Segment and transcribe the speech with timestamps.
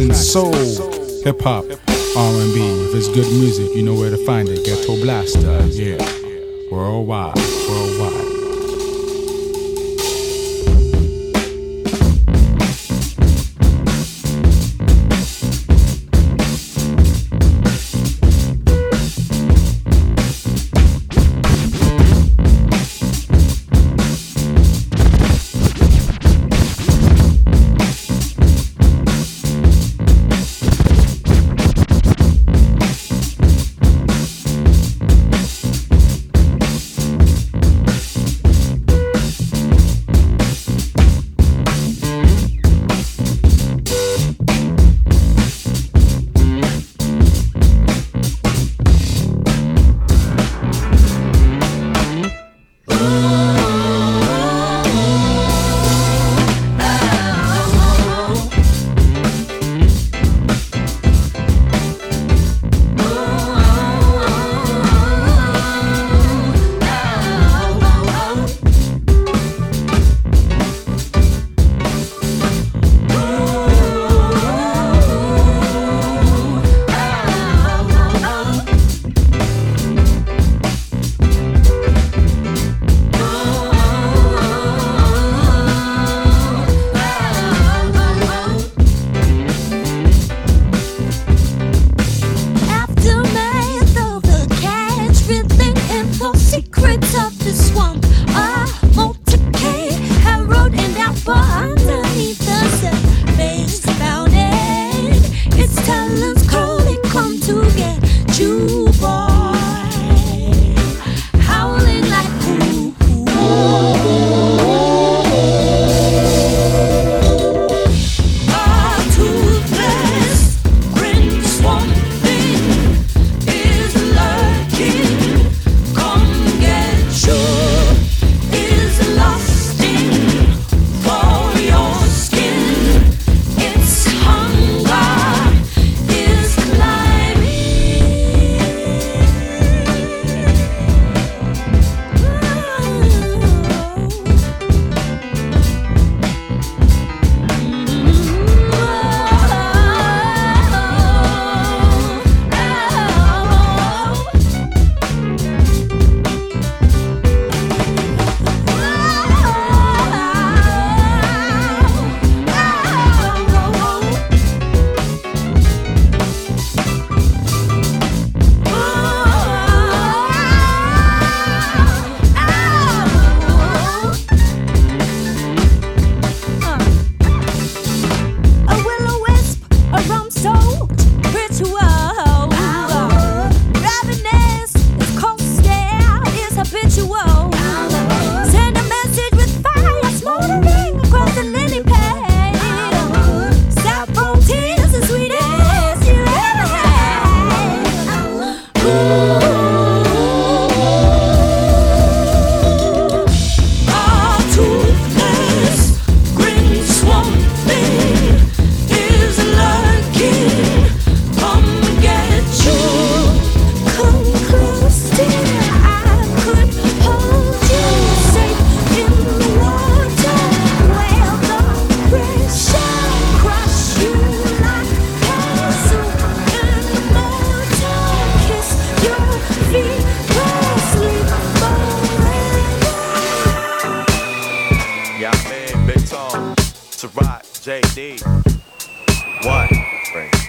[0.00, 0.65] In soul,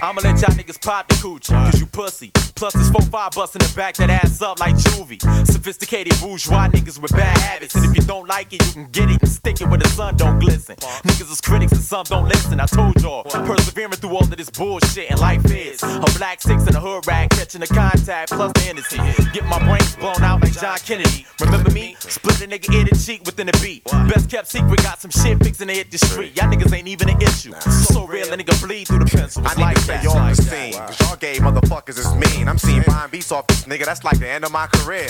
[0.08, 2.32] I'ma let y'all niggas pop the coochie, cause you pussy.
[2.58, 5.22] Plus this 4-5 bust in the back that ass up like juvie.
[5.46, 7.76] Sophisticated bourgeois niggas with bad habits.
[7.76, 9.86] And if you don't like it, you can get it and stick it where the
[9.90, 10.74] sun don't glisten.
[10.74, 12.58] Niggas is critics and some don't listen.
[12.58, 15.84] I told y'all, persevering through all of this bullshit and life is.
[15.84, 18.98] A black six in a hood rag, catching the contact, plus the energy.
[19.32, 21.26] Get my brains blown out like John Kennedy.
[21.40, 21.94] Remember me?
[22.00, 23.84] Split a nigga ear to cheek within a beat.
[23.84, 26.36] Best kept secret, got some shit fixing to hit the street.
[26.36, 27.52] Y'all niggas ain't even an issue.
[27.70, 29.46] So real, a nigga bleed through the pencil.
[29.46, 30.02] I like that.
[30.02, 30.72] the scene.
[30.72, 32.47] Cause y'all gay motherfuckers is mean.
[32.48, 33.84] I'm seeing buying beats off this nigga.
[33.84, 35.08] That's like the end of my career.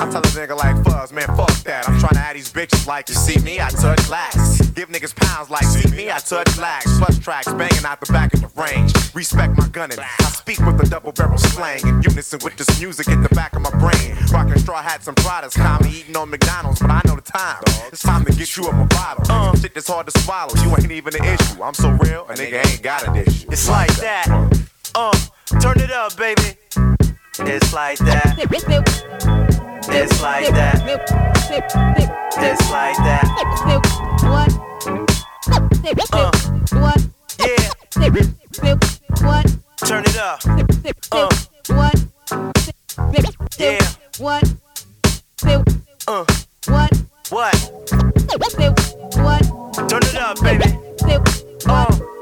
[0.00, 1.88] I tell a nigga like Fuzz, man, fuck that.
[1.88, 4.60] I'm trying to add these bitches like you see me, I touch lax.
[4.70, 6.98] Give niggas pounds like see me, I touch lax.
[6.98, 8.92] Plus tracks banging out the back of the range.
[9.14, 9.98] Respect my gunning.
[10.00, 13.54] I speak with a double barrel slang in unison with this music in the back
[13.54, 14.16] of my brain.
[14.32, 17.62] Rocking straw hats and Pradas, call eating on McDonald's, but I know the time.
[17.92, 19.24] It's time to get you up a bottle.
[19.28, 20.52] Uh, shit that's hard to swallow.
[20.62, 21.62] You ain't even an issue.
[21.62, 23.48] I'm so real, a nigga ain't got an issue.
[23.50, 24.26] It's like that.
[24.96, 25.12] Uh,
[25.60, 26.56] turn it up, baby.
[27.40, 28.38] It's like that.
[29.88, 30.76] It's like that.
[32.38, 33.24] It's like that.
[34.22, 34.52] What?
[36.12, 36.30] Uh,
[37.40, 37.70] yeah.
[39.20, 39.46] What?
[39.78, 40.40] Turn it up.
[41.10, 41.28] Uh,
[43.58, 43.80] yeah.
[44.18, 44.44] What?
[46.06, 46.24] Uh,
[46.68, 46.90] what?
[47.30, 47.54] What?
[49.88, 50.78] Turn it up, baby.
[51.66, 52.13] Uh.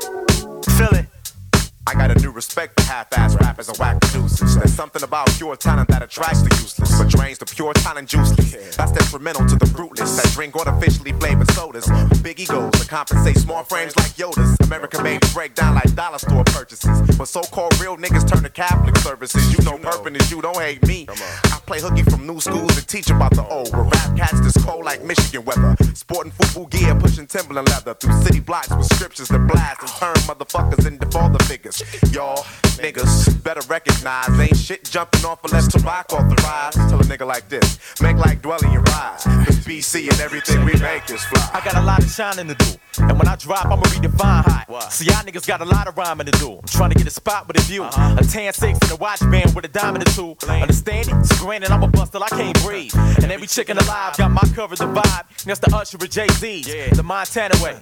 [1.86, 4.54] I got a new respect for half-ass rappers and whack producers.
[4.54, 8.76] There's something about pure talent that attracts the useless, but drains the pure talent juiceless.
[8.76, 11.88] That's detrimental to the fruitless that drink artificially flavored sodas.
[12.22, 14.56] Big egos to compensate small frames like Yoda's.
[14.64, 17.00] American made break down like dollar store purchases.
[17.18, 19.42] But so-called real niggas turn to Catholic services.
[19.52, 21.06] You know, purping is you, don't hate me.
[21.08, 23.72] I play hooky from new schools and teach about the old.
[23.72, 25.76] Where rap cats this cold like Michigan weather.
[25.94, 30.14] Sporting football gear, pushing Timberland leather through city blocks with scriptures that blast and turn
[30.30, 31.71] motherfuckers into father figures.
[32.12, 32.44] Y'all
[32.76, 36.76] niggas better recognize ain't shit jumping off unless tobacco authorized.
[36.90, 39.24] Tell a nigga like this, make like dwelling and rise.
[39.24, 41.50] Cause BC and everything we make is fly.
[41.54, 42.72] I got a lot of shining to do.
[42.98, 44.92] And when I drop, I'ma redefine hot.
[44.92, 46.52] See, y'all niggas got a lot of rhyming to do.
[46.52, 47.84] I'm trying to get a spot with a view.
[47.84, 48.16] Uh-huh.
[48.18, 50.36] A tan six and a watch band with a diamond or two.
[50.48, 51.26] Understand it?
[51.26, 52.94] So granted, I'm a bust till I can't breathe.
[53.22, 55.44] And every chicken alive got my cover, the vibe.
[55.44, 56.90] That's the usher of Jay Z, yeah.
[56.90, 57.80] the Montana way.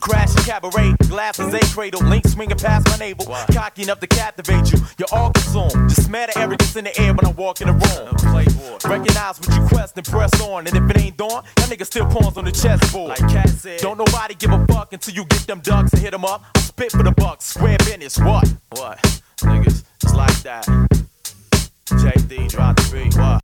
[0.00, 3.21] Crashing cabaret, glasses, a cradle, link swinging past my navel.
[3.52, 4.78] Cocky enough to captivate you.
[4.98, 5.88] You're all consumed.
[5.88, 8.16] Just matter arrogance in the air when I walk in the room.
[8.84, 10.66] Recognize what you quest and press on.
[10.66, 13.16] And if it ain't dawn, that nigga still pawns on the chessboard.
[13.78, 16.44] Don't nobody give a fuck until you get them ducks and hit them up.
[16.54, 18.18] I spit for the bucks, square business.
[18.18, 18.52] What?
[18.70, 18.98] What?
[19.38, 20.66] Niggas, it's like that.
[21.86, 23.16] JD, drop the beat.
[23.16, 23.42] What?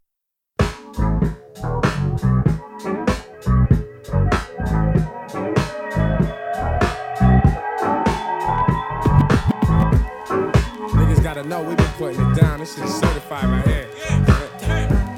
[11.38, 12.59] Gotta know we been putting it down.
[12.59, 13.88] This shit certified right here.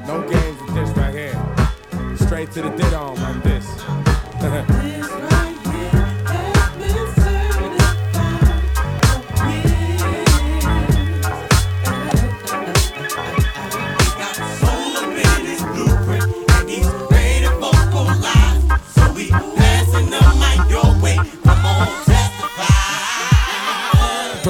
[0.07, 2.17] No games with this right here.
[2.17, 4.77] Straight to the did on like this.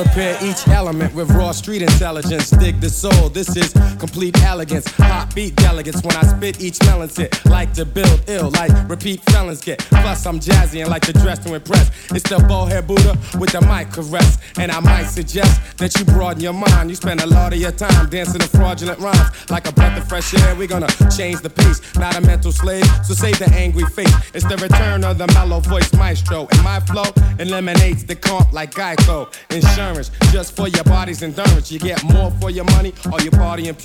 [0.02, 2.48] Prepare each element with raw street intelligence.
[2.48, 3.28] Dig the soul.
[3.28, 4.86] This is complete elegance.
[4.92, 7.44] Hot beat delegates when I spit each melon hit.
[7.44, 9.78] Like to build ill, like repeat felons get.
[9.78, 11.90] Plus I'm jazzy and like to dress to impress.
[12.12, 14.38] It's the bowhead Buddha with the mic caress.
[14.56, 16.88] And I might suggest that you broaden your mind.
[16.88, 19.50] You spend a lot of your time dancing to fraudulent rhymes.
[19.50, 21.78] Like a breath of fresh air, we're gonna change the pace.
[21.96, 24.14] Not a mental slave, so save the angry face.
[24.32, 26.48] It's the return of the mellow voice maestro.
[26.52, 27.04] And my flow
[27.38, 29.28] eliminates the comp like Geico.
[29.50, 29.89] Insurance,
[30.32, 31.70] just for your body's endurance.
[31.72, 33.80] You get more for your money, or your party and.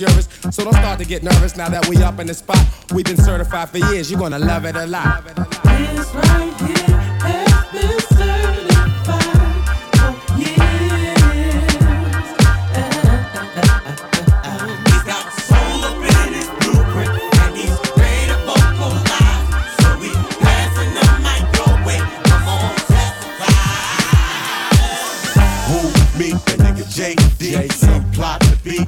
[0.52, 2.58] So don't start to get nervous now that we up in the spot.
[2.92, 5.22] We've been certified for years, you're gonna love it a lot.
[5.24, 6.95] Who,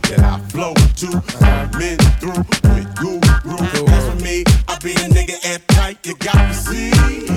[0.08, 1.22] that I flow to.
[1.44, 2.44] I'm in through
[2.74, 3.86] with guru.
[3.86, 7.27] That's for me, I be a nigga and tight, you got to see.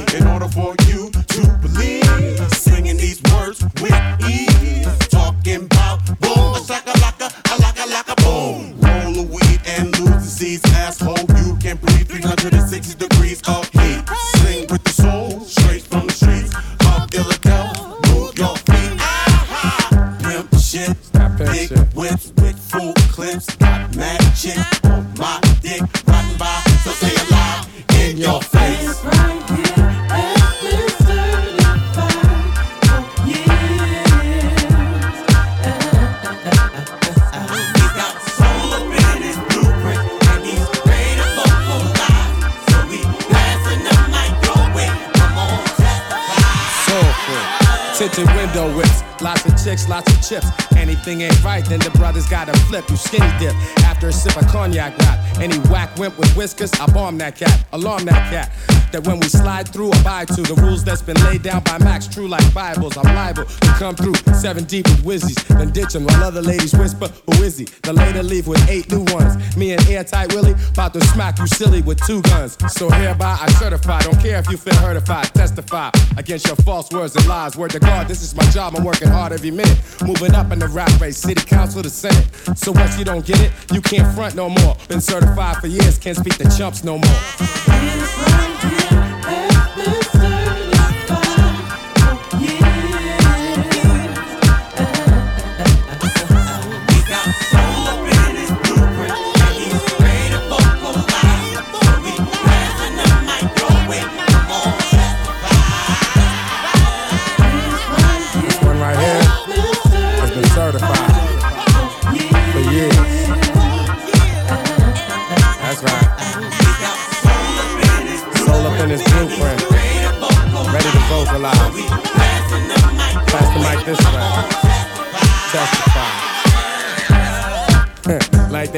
[56.54, 56.72] 'Cause.
[56.80, 58.52] I bomb that cat, alarm that cat
[58.92, 62.08] that when we slide through, abide to the rules that's been laid down by Max.
[62.08, 66.06] True like Bibles, I'm liable to come through seven deep with whizzies, then ditch 'em
[66.06, 67.66] while other ladies whisper, Who is he?
[67.84, 69.56] The later leave with eight new ones.
[69.56, 72.58] Me and Airtight Willie about to smack you silly with two guns.
[72.70, 77.16] So hereby I certify, don't care if you feel hurtified, testify against your false words
[77.16, 77.56] and lies.
[77.56, 79.78] Word to God, this is my job, I'm working hard every minute.
[80.04, 82.28] Moving up in the rap race, city council to senate.
[82.56, 84.76] So once you don't get it, you can't front no more.
[84.88, 88.81] Been certified for years, can't speak to chumps no more.
[88.90, 90.21] Hey, hey, this.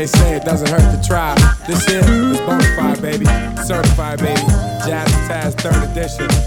[0.04, 1.34] They say it doesn't hurt to try.
[1.66, 3.26] This here is bonafide, baby.
[3.64, 4.42] Certified, baby.
[4.86, 6.43] Jazz Taz, third edition.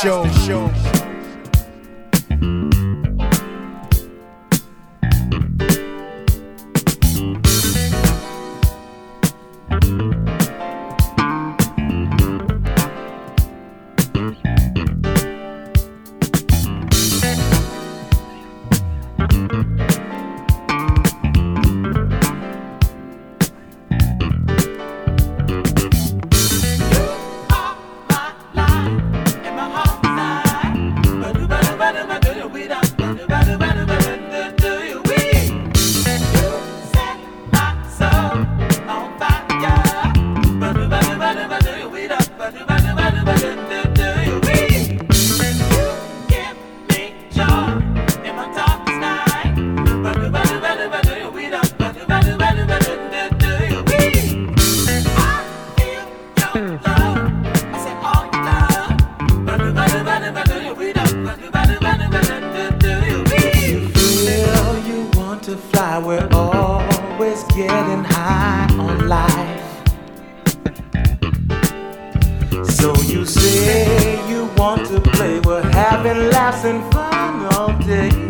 [0.00, 0.77] show.
[75.48, 78.27] We're having laughs and fun all day.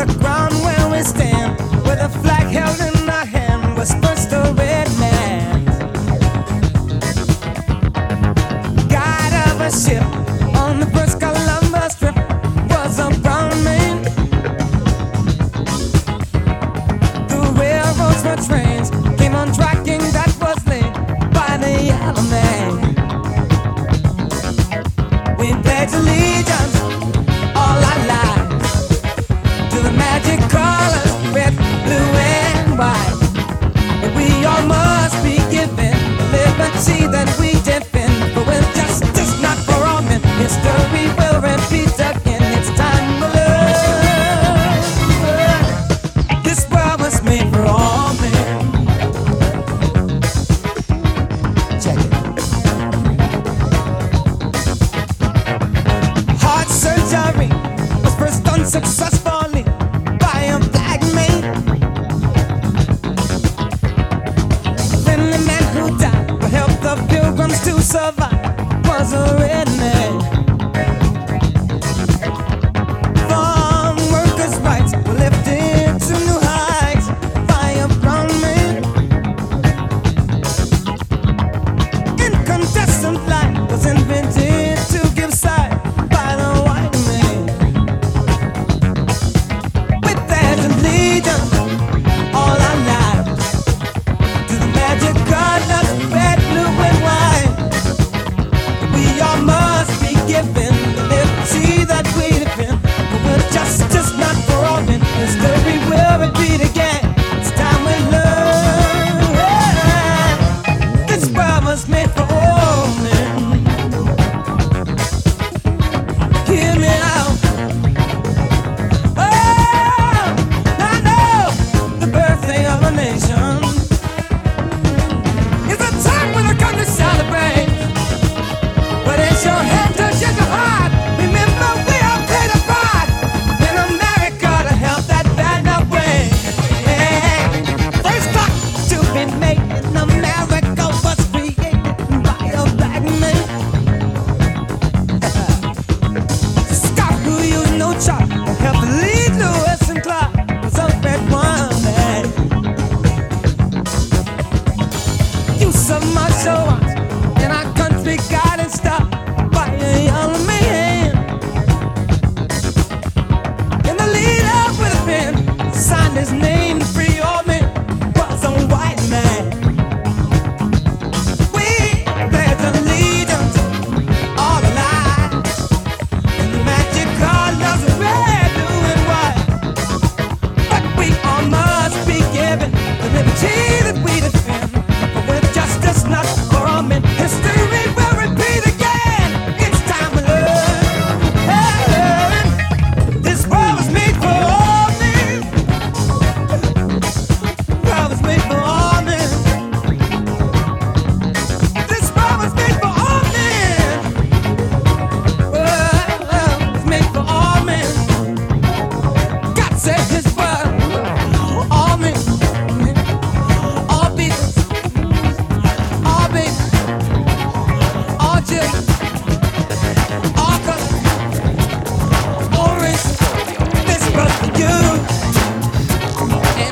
[0.00, 2.89] The ground where we stand, with a flag held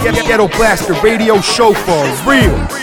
[0.02, 2.77] Get- Ghetto Blaster Radio Show for real.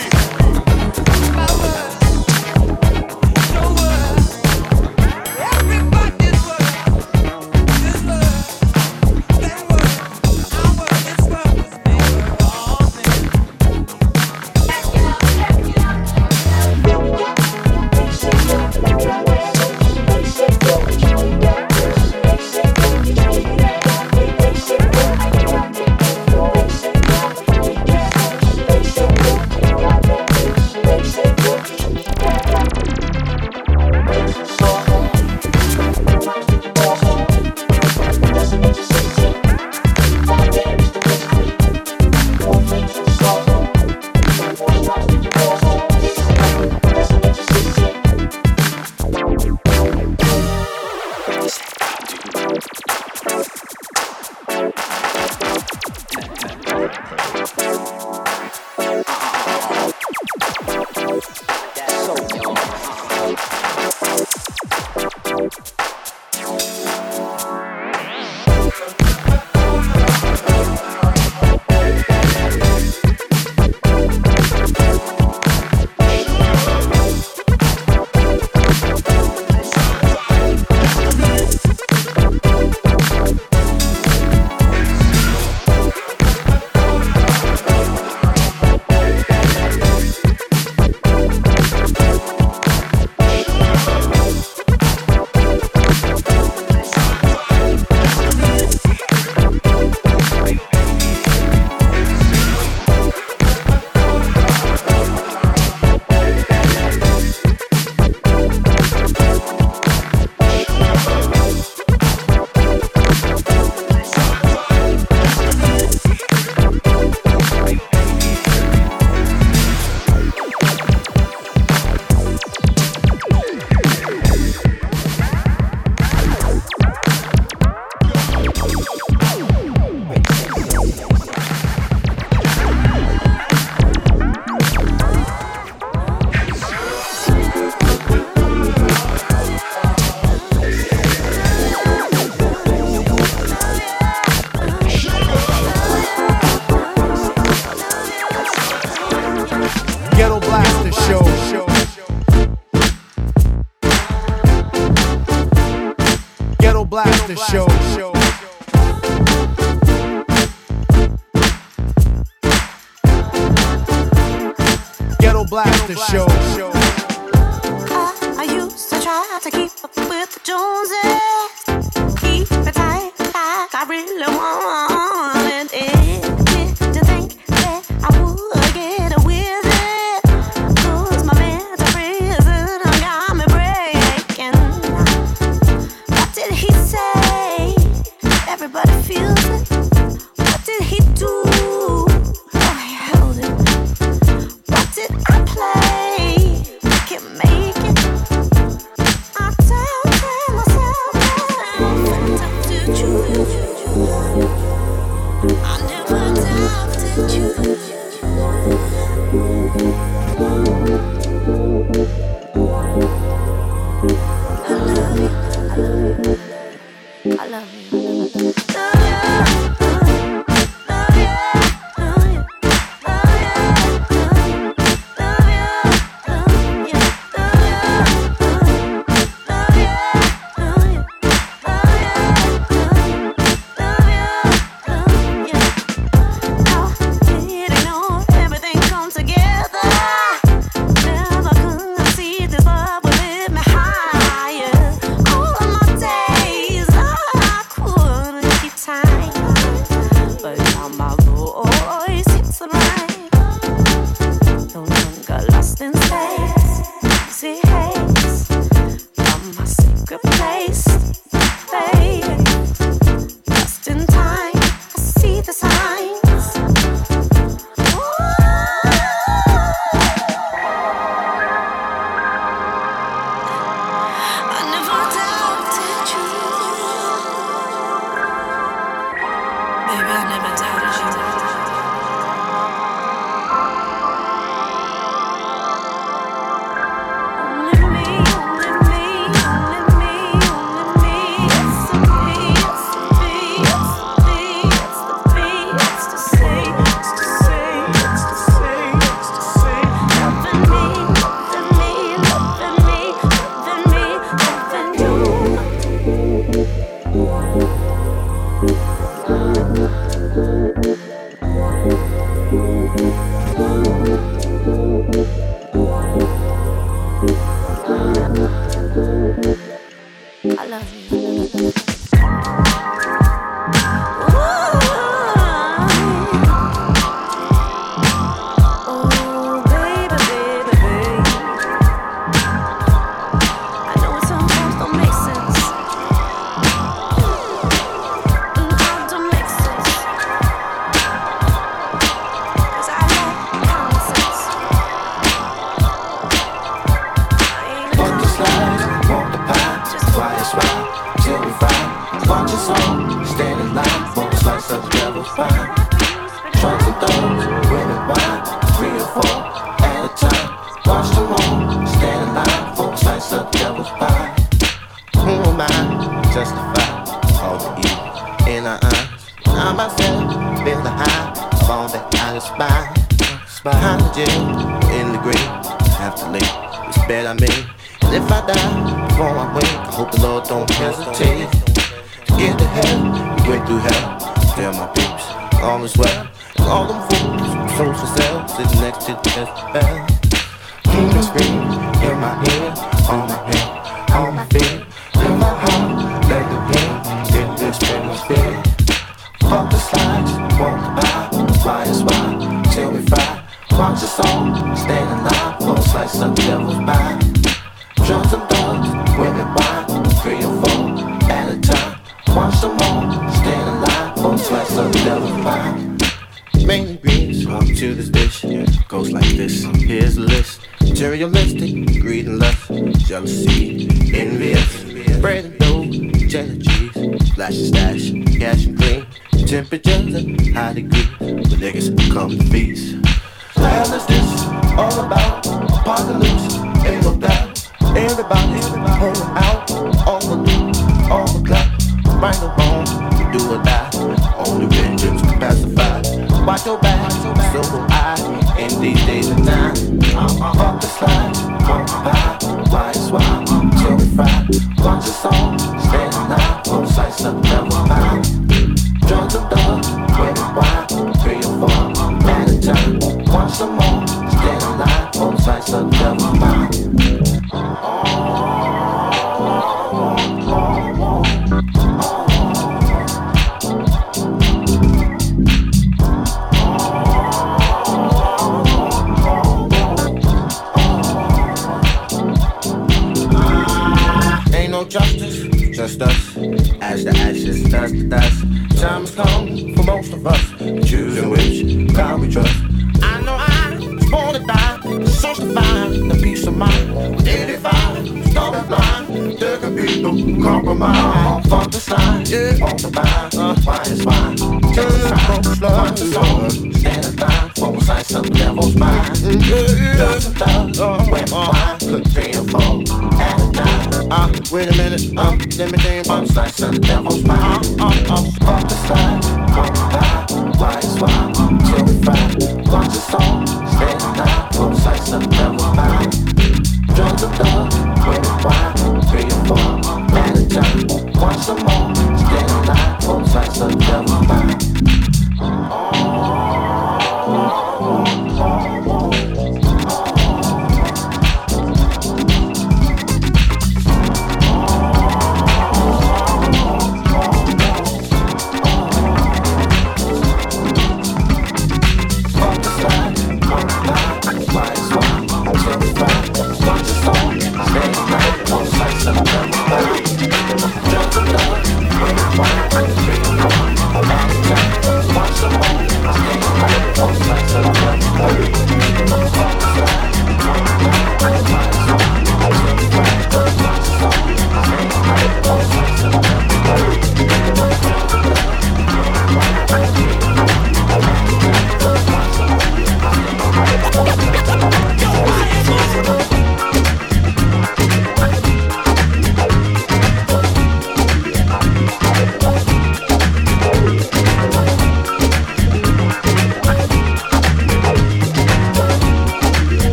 [446.66, 449.78] so bad, so so I in these days of night.
[450.16, 452.38] I'm up the slide, I'm high
[452.72, 454.48] Why is why I'm terrified
[454.78, 457.95] Watch the song, stand high Won't slice up,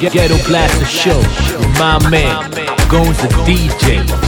[0.00, 2.50] Ghetto Blaster Show with my man,
[2.88, 4.27] Gones the DJ.